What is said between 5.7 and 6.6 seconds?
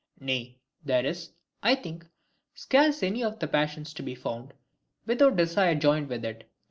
joined with it.